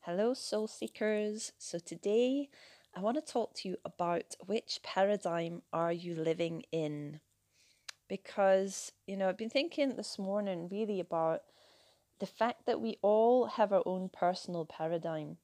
[0.00, 1.52] Hello, soul seekers.
[1.58, 2.48] So today
[2.96, 7.20] I want to talk to you about which paradigm are you living in?
[8.08, 11.42] Because, you know, I've been thinking this morning really about
[12.18, 15.36] the fact that we all have our own personal paradigm.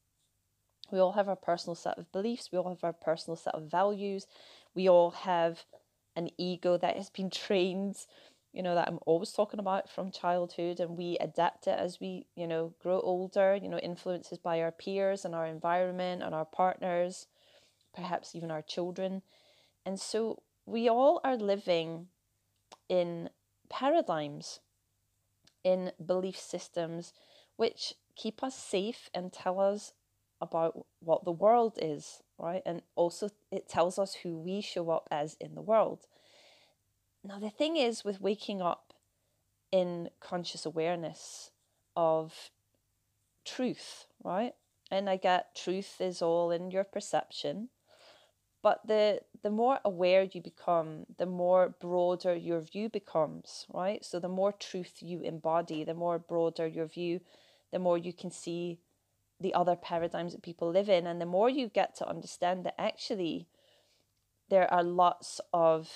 [0.90, 3.70] We all have our personal set of beliefs, we all have our personal set of
[3.70, 4.26] values,
[4.74, 5.64] we all have
[6.16, 7.96] an ego that has been trained,
[8.52, 12.26] you know, that I'm always talking about from childhood, and we adapt it as we,
[12.36, 16.44] you know, grow older, you know, influences by our peers and our environment and our
[16.44, 17.26] partners,
[17.94, 19.22] perhaps even our children.
[19.84, 22.06] And so we all are living
[22.88, 23.30] in
[23.68, 24.60] paradigms
[25.62, 27.12] in belief systems
[27.56, 29.92] which keep us safe and tell us
[30.40, 32.62] about what the world is, right?
[32.66, 36.06] And also it tells us who we show up as in the world.
[37.22, 38.92] Now, the thing is with waking up
[39.72, 41.50] in conscious awareness
[41.96, 42.50] of
[43.44, 44.54] truth, right?
[44.90, 47.70] And I get truth is all in your perception.
[48.62, 54.02] But the the more aware you become, the more broader your view becomes, right?
[54.04, 57.20] So the more truth you embody, the more broader your view,
[57.72, 58.78] the more you can see
[59.44, 62.74] the other paradigms that people live in, and the more you get to understand that
[62.80, 63.46] actually
[64.48, 65.90] there are lots of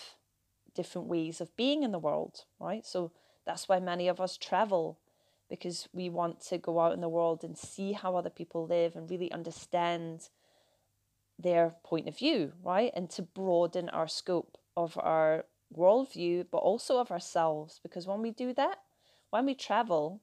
[0.74, 2.84] different ways of being in the world, right?
[2.84, 3.10] So
[3.46, 5.00] that's why many of us travel
[5.48, 8.94] because we want to go out in the world and see how other people live
[8.94, 10.28] and really understand
[11.38, 12.92] their point of view, right?
[12.94, 17.80] And to broaden our scope of our worldview, but also of ourselves.
[17.82, 18.76] Because when we do that,
[19.30, 20.20] when we travel,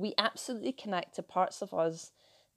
[0.00, 2.12] we absolutely connect to parts of us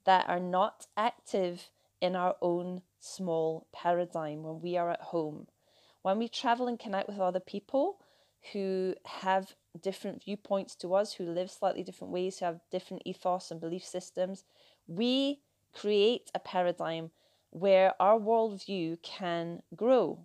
[0.06, 1.68] that are not active
[2.00, 5.46] in our own small paradigm when we are at home.
[6.02, 7.98] When we travel and connect with other people
[8.52, 13.50] who have different viewpoints to us, who live slightly different ways, who have different ethos
[13.50, 14.44] and belief systems,
[14.86, 15.40] we
[15.74, 17.10] create a paradigm
[17.50, 20.18] where our worldview can grow.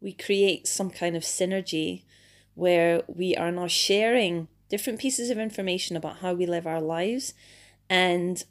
[0.00, 2.02] We create some kind of synergy
[2.54, 7.34] where we are now sharing different pieces of information about how we live our lives.
[7.88, 8.42] And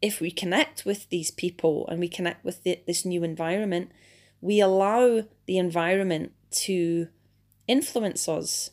[0.00, 3.90] if we connect with these people and we connect with the, this new environment,
[4.40, 7.08] we allow the environment to
[7.66, 8.70] influence us.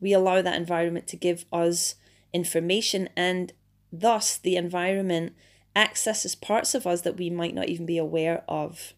[0.00, 1.96] We allow that environment to give us
[2.32, 3.52] information, and
[3.92, 5.34] thus the environment
[5.76, 8.94] accesses parts of us that we might not even be aware of.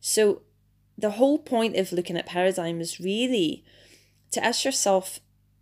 [0.00, 0.42] So,
[0.96, 3.64] the whole point of looking at paradigm is really
[4.32, 5.20] to ask yourself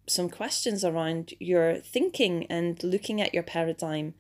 [0.09, 4.15] some questions around your thinking and looking at your paradigm.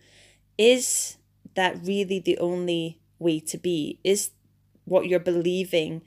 [0.56, 1.16] Is
[1.54, 3.98] that really the only way to be?
[4.04, 4.30] Is
[4.84, 6.02] what you're believing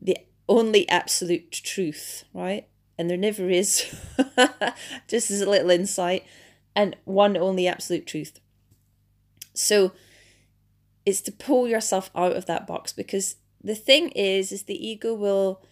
[0.00, 0.16] the
[0.48, 2.66] only absolute truth, right?
[2.98, 3.94] And there never is,
[5.08, 6.24] just as a little insight,
[6.74, 8.40] and one only absolute truth.
[9.54, 9.92] So
[11.06, 15.14] it's to pull yourself out of that box because the thing is, is the ego
[15.14, 15.62] will,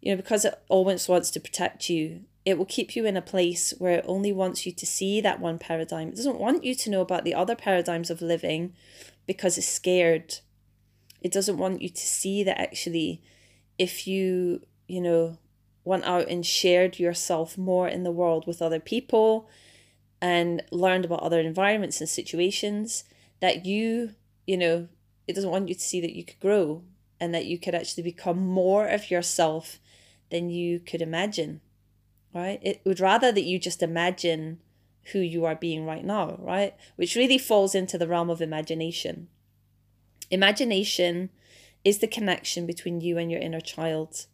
[0.00, 3.22] you know, because it always wants to protect you, it will keep you in a
[3.22, 6.08] place where it only wants you to see that one paradigm.
[6.08, 8.74] It doesn't want you to know about the other paradigms of living
[9.26, 10.36] because it's scared.
[11.20, 13.20] It doesn't want you to see that actually,
[13.78, 15.36] if you, you know,
[15.84, 19.48] went out and shared yourself more in the world with other people
[20.22, 23.04] and learned about other environments and situations,
[23.40, 24.14] that you,
[24.46, 24.88] you know,
[25.26, 26.82] it doesn't want you to see that you could grow
[27.20, 29.78] and that you could actually become more of yourself
[30.30, 31.60] than you could imagine,
[32.34, 32.60] right?
[32.62, 34.58] It would rather that you just imagine
[35.12, 36.74] who you are being right now, right?
[36.96, 39.28] Which really falls into the realm of imagination.
[40.30, 41.30] Imagination
[41.84, 44.26] is the connection between you and your inner child.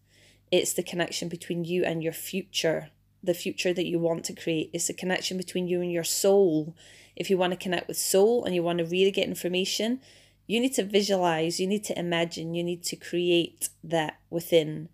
[0.50, 2.90] It's the connection between you and your future,
[3.22, 4.70] the future that you want to create.
[4.72, 6.74] It's the connection between you and your soul
[7.16, 10.00] if you want to connect with soul and you want to really get information,
[10.46, 14.90] you need to visualize, you need to imagine, you need to create that within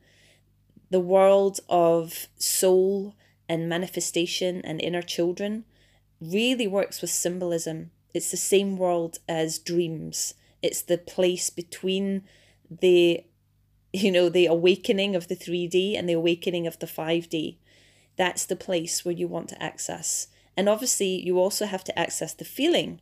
[0.92, 3.14] the world of soul
[3.48, 5.64] and manifestation and inner children
[6.20, 7.90] really works with symbolism.
[8.12, 10.34] It's the same world as dreams.
[10.60, 12.24] It's the place between
[12.70, 13.24] the
[13.94, 17.56] you know the awakening of the 3D and the awakening of the 5D.
[18.16, 20.28] That's the place where you want to access.
[20.56, 23.00] And obviously, you also have to access the feeling.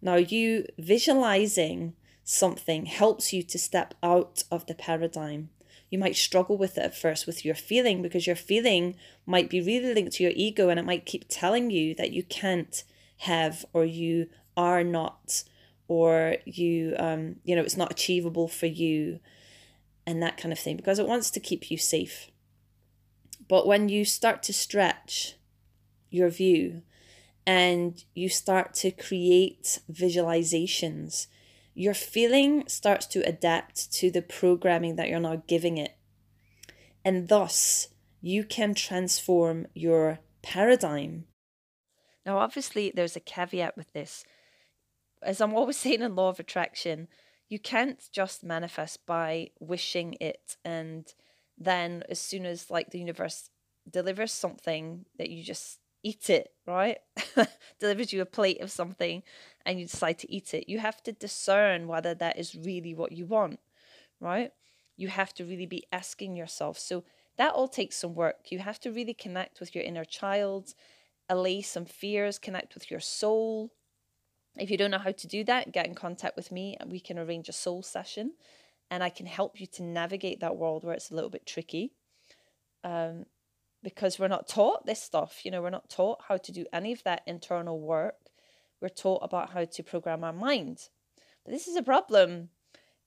[0.00, 1.94] Now, you visualizing
[2.24, 5.50] something helps you to step out of the paradigm.
[5.90, 9.60] You might struggle with it at first with your feeling because your feeling might be
[9.60, 12.82] really linked to your ego and it might keep telling you that you can't
[13.18, 15.44] have or you are not
[15.88, 19.20] or you um you know it's not achievable for you
[20.06, 22.30] and that kind of thing because it wants to keep you safe.
[23.48, 25.36] But when you start to stretch
[26.10, 26.82] your view
[27.46, 31.26] and you start to create visualizations,
[31.76, 35.94] your feeling starts to adapt to the programming that you're now giving it.
[37.04, 37.88] And thus,
[38.22, 41.26] you can transform your paradigm.
[42.24, 44.24] Now, obviously, there's a caveat with this.
[45.22, 47.08] As I'm always saying in Law of Attraction,
[47.50, 51.06] you can't just manifest by wishing it and
[51.58, 53.50] then as soon as like the universe
[53.88, 56.98] delivers something that you just eat it, right?
[57.80, 59.24] delivers you a plate of something
[59.64, 60.68] and you decide to eat it.
[60.68, 63.58] You have to discern whether that is really what you want,
[64.20, 64.52] right?
[64.96, 66.78] You have to really be asking yourself.
[66.78, 67.02] So
[67.38, 68.52] that all takes some work.
[68.52, 70.74] You have to really connect with your inner child,
[71.28, 73.72] allay some fears, connect with your soul.
[74.56, 77.00] If you don't know how to do that, get in contact with me and we
[77.00, 78.34] can arrange a soul session
[78.92, 81.90] and I can help you to navigate that world where it's a little bit tricky.
[82.84, 83.26] Um,
[83.86, 86.92] because we're not taught this stuff, you know, we're not taught how to do any
[86.92, 88.16] of that internal work.
[88.80, 90.88] We're taught about how to program our mind.
[91.44, 92.48] But this is a problem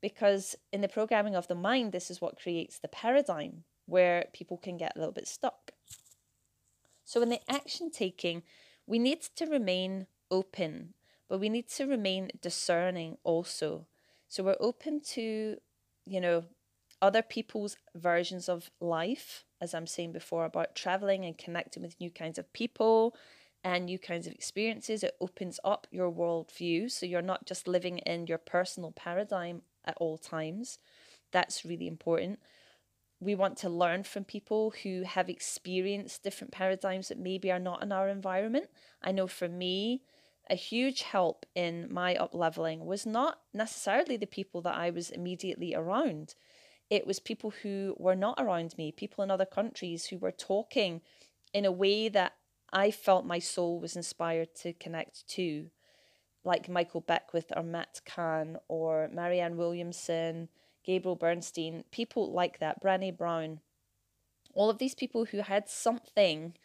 [0.02, 4.56] because in the programming of the mind, this is what creates the paradigm where people
[4.56, 5.72] can get a little bit stuck.
[7.04, 8.44] So, in the action taking,
[8.88, 10.94] we need to remain open,
[11.28, 13.86] but we need to remain discerning also.
[14.30, 15.58] So, we're open to,
[16.06, 16.46] you know,
[17.02, 22.12] other people's versions of life, as I'm saying before, about traveling and connecting with new
[22.12, 23.16] kinds of people
[23.64, 25.04] and new kinds of experiences.
[25.04, 26.92] It opens up your worldview.
[26.92, 30.80] So, you're not just living in your personal paradigm at all times.
[31.32, 32.40] That's really important
[33.20, 37.84] we want to learn from people who have experienced different paradigms that maybe are not
[37.84, 38.68] in our environment.
[39.02, 40.04] I know for me,
[40.50, 45.12] a huge help in my up leveling was not necessarily the people that I was
[45.12, 46.36] immediately around.
[46.90, 51.02] It was people who were not around me, people in other countries who were talking
[51.54, 52.34] in a way that
[52.72, 55.70] I felt my soul was inspired to connect to,
[56.44, 60.50] like Michael Beckwith or Matt Kahn or Marianne Williamson
[60.86, 63.60] Gabrielle Bernstein, people like that, Brené Brown,
[64.54, 66.56] all of these people who had something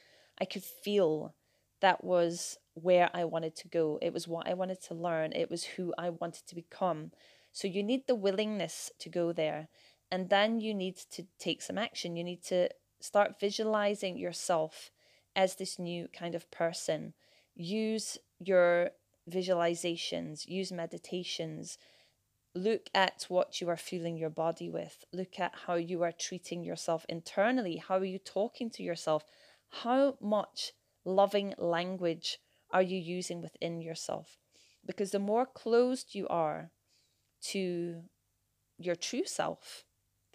[0.40, 1.34] I could feel
[1.80, 3.98] that was where I wanted to go.
[4.00, 5.32] It was what I wanted to learn.
[5.32, 7.10] It was who I wanted to become.
[7.52, 9.68] So you need the willingness to go there.
[10.14, 12.14] And then you need to take some action.
[12.14, 12.68] You need to
[13.00, 14.92] start visualizing yourself
[15.34, 17.14] as this new kind of person.
[17.56, 18.90] Use your
[19.28, 21.78] visualizations, use meditations,
[22.54, 25.04] look at what you are fueling your body with.
[25.12, 27.78] Look at how you are treating yourself internally.
[27.78, 29.24] How are you talking to yourself?
[29.82, 30.74] How much
[31.04, 32.38] loving language
[32.70, 34.38] are you using within yourself?
[34.86, 36.70] Because the more closed you are
[37.50, 38.02] to
[38.78, 39.84] your true self,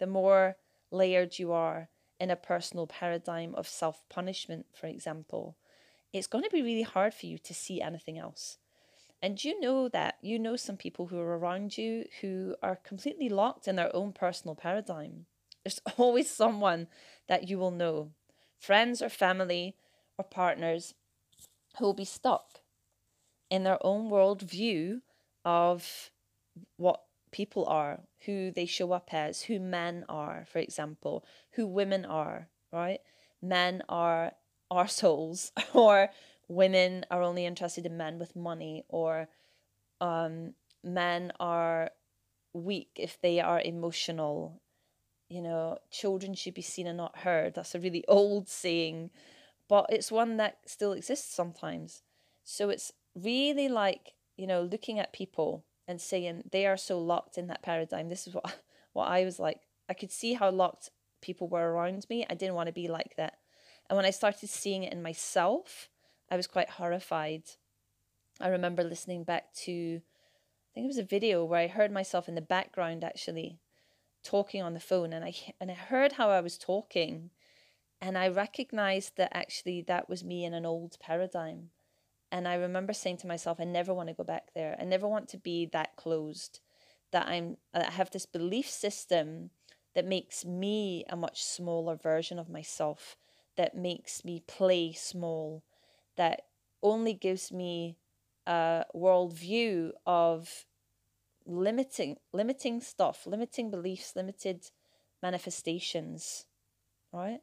[0.00, 0.56] the more
[0.90, 1.88] layered you are
[2.18, 5.56] in a personal paradigm of self punishment, for example,
[6.12, 8.58] it's going to be really hard for you to see anything else.
[9.22, 13.28] And you know that you know some people who are around you who are completely
[13.28, 15.26] locked in their own personal paradigm.
[15.62, 16.88] There's always someone
[17.28, 18.10] that you will know,
[18.58, 19.76] friends or family
[20.18, 20.94] or partners,
[21.78, 22.60] who will be stuck
[23.50, 25.02] in their own world view
[25.44, 26.10] of
[26.76, 32.04] what people are, who they show up as, who men are, for example, who women
[32.04, 33.00] are, right?
[33.40, 34.32] Men are
[34.70, 36.10] our souls, or
[36.48, 39.28] women are only interested in men with money or
[40.00, 41.90] um, men are
[42.52, 44.60] weak if they are emotional.
[45.28, 47.54] You know children should be seen and not heard.
[47.54, 49.10] That's a really old saying
[49.70, 52.02] but it's one that still exists sometimes.
[52.42, 57.38] So it's really like you know looking at people and saying they are so locked
[57.38, 60.90] in that paradigm this is what what i was like i could see how locked
[61.20, 63.38] people were around me i didn't want to be like that
[63.88, 65.88] and when i started seeing it in myself
[66.30, 67.42] I was quite horrified.
[68.40, 72.28] I remember listening back to, I think it was a video where I heard myself
[72.28, 73.58] in the background actually
[74.22, 77.30] talking on the phone, and I and I heard how I was talking,
[78.00, 81.70] and I recognized that actually that was me in an old paradigm.
[82.32, 84.76] And I remember saying to myself, I never want to go back there.
[84.80, 86.60] I never want to be that closed.
[87.12, 89.50] That I'm I have this belief system
[89.94, 93.16] that makes me a much smaller version of myself,
[93.56, 95.64] that makes me play small,
[96.16, 96.42] that
[96.82, 97.96] only gives me
[98.46, 100.66] a worldview of
[101.46, 104.70] limiting limiting stuff, limiting beliefs, limited
[105.20, 106.46] manifestations,
[107.12, 107.40] right?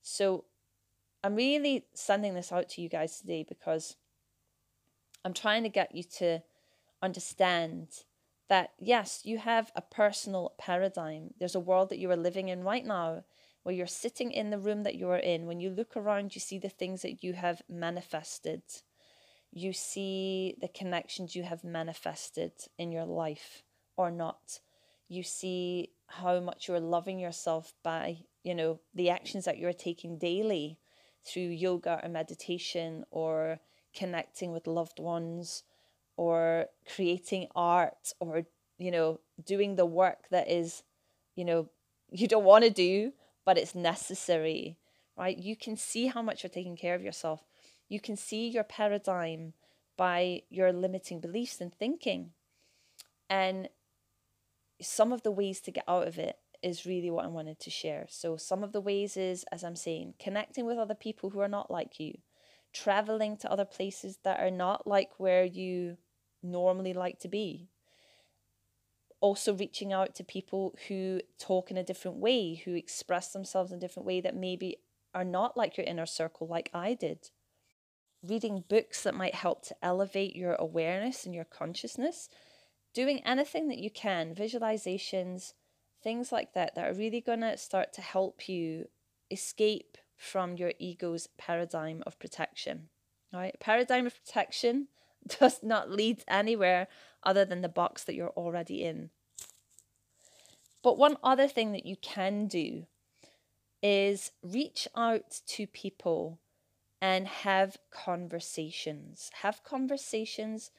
[0.00, 0.44] So
[1.22, 3.96] I'm really sending this out to you guys today because
[5.24, 6.40] I'm trying to get you to
[7.02, 7.88] understand
[8.48, 11.30] that yes, you have a personal paradigm.
[11.38, 13.24] There's a world that you are living in right now
[13.62, 15.46] where you're sitting in the room that you are in.
[15.46, 18.62] When you look around, you see the things that you have manifested.
[19.50, 23.62] You see the connections you have manifested in your life
[23.96, 24.60] or not.
[25.08, 30.18] You see how much you're loving yourself by, you know, the actions that you're taking
[30.18, 30.78] daily
[31.24, 33.60] through yoga or meditation or
[33.94, 35.62] connecting with loved ones
[36.16, 38.46] or creating art or
[38.78, 40.82] you know doing the work that is
[41.34, 41.68] you know
[42.10, 43.12] you don't want to do
[43.44, 44.76] but it's necessary
[45.16, 45.36] right?
[45.36, 47.44] You can see how much you're taking care of yourself.
[47.88, 49.52] You can see your paradigm
[49.96, 52.30] by your limiting beliefs and thinking.
[53.30, 53.68] And
[54.80, 57.70] some of the ways to get out of it is really what I wanted to
[57.70, 58.06] share.
[58.08, 61.48] So, some of the ways is, as I'm saying, connecting with other people who are
[61.48, 62.18] not like you,
[62.74, 65.96] traveling to other places that are not like where you
[66.42, 67.70] normally like to be.
[69.20, 73.78] Also, reaching out to people who talk in a different way, who express themselves in
[73.78, 74.76] a different way that maybe
[75.14, 77.30] are not like your inner circle, like I did.
[78.22, 82.28] Reading books that might help to elevate your awareness and your consciousness.
[82.92, 85.54] Doing anything that you can, visualizations,
[86.02, 88.88] things like that, that are really going to start to help you
[89.30, 92.88] escape from your ego's paradigm of protection.
[93.32, 93.56] Right?
[93.60, 94.88] Paradigm of protection
[95.40, 96.88] does not lead anywhere
[97.22, 99.10] other than the box that you're already in.
[100.82, 102.86] But one other thing that you can do
[103.82, 106.38] is reach out to people
[107.00, 109.30] and have conversations.
[109.42, 110.70] Have conversations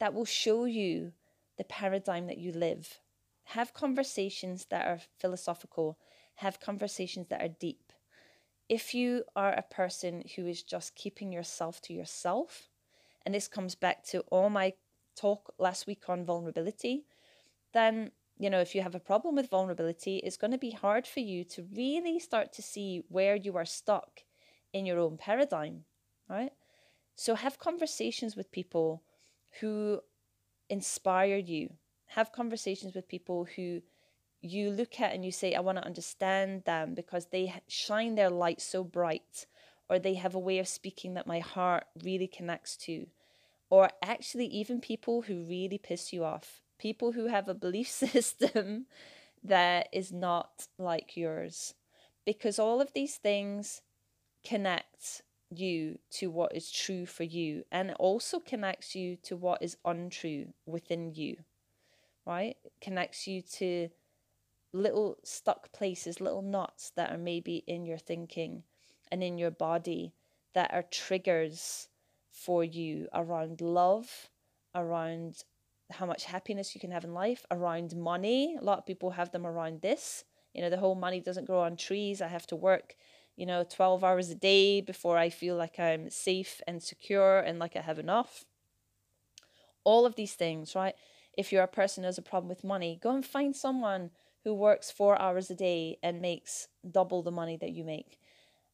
[0.00, 1.12] that will show you
[1.56, 3.00] the paradigm that you live.
[3.44, 5.98] Have conversations that are philosophical.
[6.36, 7.87] Have conversations that are deep.
[8.68, 12.68] If you are a person who is just keeping yourself to yourself,
[13.24, 14.74] and this comes back to all my
[15.16, 17.06] talk last week on vulnerability,
[17.72, 21.06] then you know, if you have a problem with vulnerability, it's going to be hard
[21.06, 24.20] for you to really start to see where you are stuck
[24.72, 25.84] in your own paradigm,
[26.28, 26.52] right?
[27.16, 29.02] So have conversations with people
[29.60, 30.00] who
[30.70, 31.70] inspire you.
[32.10, 33.82] Have conversations with people who
[34.40, 38.30] you look at and you say, I want to understand them because they shine their
[38.30, 39.46] light so bright,
[39.88, 43.06] or they have a way of speaking that my heart really connects to
[43.70, 48.86] or actually even people who really piss you off, people who have a belief system
[49.42, 51.74] that is not like yours.
[52.24, 53.82] Because all of these things
[54.44, 59.78] connect you to what is true for you and also connects you to what is
[59.84, 61.36] untrue within you,
[62.26, 62.56] right?
[62.64, 63.88] It connects you to
[64.72, 68.62] little stuck places, little knots that are maybe in your thinking
[69.10, 70.12] and in your body
[70.54, 71.88] that are triggers
[72.32, 74.30] for you around love,
[74.74, 75.42] around
[75.90, 78.56] how much happiness you can have in life, around money.
[78.60, 80.24] A lot of people have them around this.
[80.54, 82.20] You know, the whole money doesn't grow on trees.
[82.20, 82.96] I have to work,
[83.36, 87.58] you know, 12 hours a day before I feel like I'm safe and secure and
[87.58, 88.44] like I have enough.
[89.84, 90.94] All of these things, right?
[91.36, 94.10] If you're a person who has a problem with money, go and find someone
[94.44, 98.18] who works four hours a day and makes double the money that you make.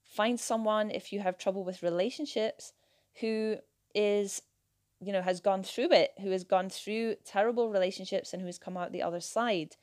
[0.05, 2.73] Find someone if you have trouble with relationships
[3.21, 3.57] who
[3.95, 4.43] is
[5.01, 8.59] you know has gone through it who has gone through terrible relationships and who has
[8.59, 9.77] come out the other side.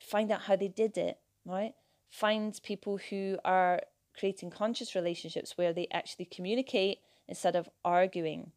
[0.00, 1.74] Find out how they did it right?
[2.08, 3.82] Find people who are
[4.18, 6.98] creating conscious relationships where they actually communicate
[7.28, 8.52] instead of arguing.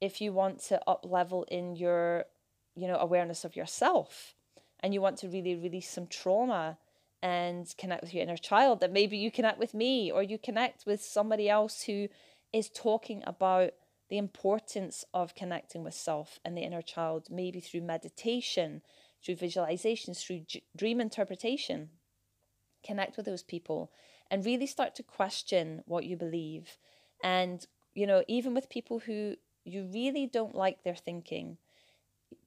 [0.00, 2.26] If you want to up level in your
[2.74, 4.35] you know awareness of yourself
[4.86, 6.78] and you want to really release some trauma
[7.20, 10.86] and connect with your inner child that maybe you connect with me or you connect
[10.86, 12.06] with somebody else who
[12.52, 13.72] is talking about
[14.10, 18.80] the importance of connecting with self and the inner child, maybe through meditation,
[19.24, 20.42] through visualizations, through
[20.76, 21.88] dream interpretation.
[22.84, 23.90] Connect with those people
[24.30, 26.78] and really start to question what you believe.
[27.24, 31.58] And, you know, even with people who you really don't like their thinking,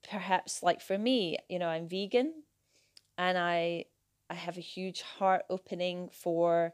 [0.10, 2.34] perhaps like for me, you know, I'm vegan
[3.18, 3.86] and I
[4.30, 6.74] I have a huge heart opening for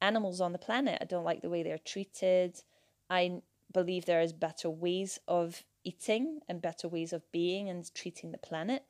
[0.00, 0.98] animals on the planet.
[1.00, 2.60] I don't like the way they're treated.
[3.08, 8.32] I believe there is better ways of eating and better ways of being and treating
[8.32, 8.84] the planet.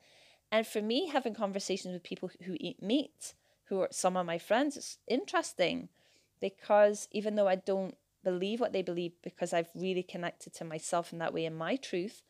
[0.51, 4.39] And for me, having conversations with people who eat meat, who are some of my
[4.39, 5.89] friends, it's interesting
[6.41, 11.13] because even though I don't believe what they believe because I've really connected to myself
[11.13, 12.23] in that way and my truth,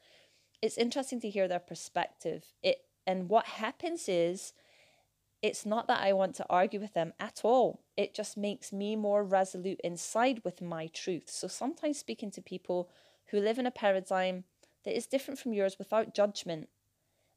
[0.63, 2.45] it's interesting to hear their perspective.
[2.63, 4.53] It and what happens is
[5.43, 7.83] it's not that I want to argue with them at all.
[7.97, 11.31] It just makes me more resolute inside with my truth.
[11.31, 12.91] So sometimes speaking to people
[13.27, 14.45] who live in a paradigm
[14.85, 16.69] that is different from yours without judgment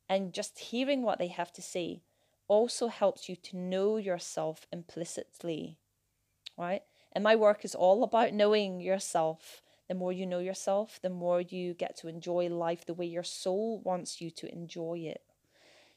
[0.10, 2.02] And just hearing what they have to say
[2.48, 5.78] also helps you to know yourself implicitly,
[6.58, 6.84] right?
[7.14, 9.62] And my work is all about knowing yourself.
[9.90, 13.24] The more you know yourself, the more you get to enjoy life the way your
[13.24, 15.24] soul wants you to enjoy it.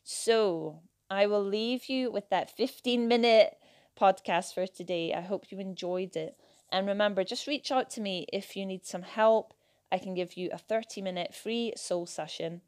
[0.02, 0.80] So,
[1.10, 3.56] I will leave you with that 15 minute
[4.00, 5.12] podcast for today.
[5.12, 6.36] I hope you enjoyed it.
[6.72, 9.52] And remember, just reach out to me if you need some help.
[9.92, 12.62] I can give you a 30 minute free soul session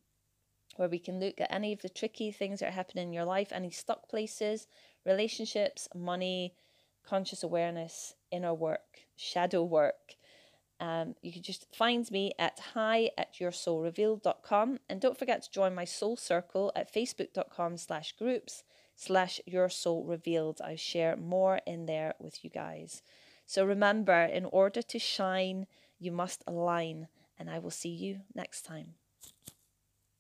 [0.76, 3.24] where we can look at any of the tricky things that are happening in your
[3.24, 4.66] life, any stuck places,
[5.06, 6.54] relationships, money,
[7.06, 10.16] conscious awareness, inner work, shadow work.
[10.84, 15.74] Um, you can just find me at hi at yoursoulrevealed.com and don't forget to join
[15.74, 18.64] my soul circle at facebook.com slash groups
[18.94, 20.60] slash your soul revealed.
[20.62, 23.02] I share more in there with you guys.
[23.46, 25.66] So remember, in order to shine,
[25.98, 28.94] you must align, and I will see you next time.